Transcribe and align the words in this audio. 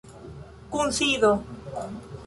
kunsido 0.71 1.31